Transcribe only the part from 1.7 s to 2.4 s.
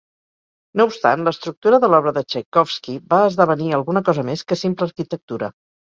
de l'obra de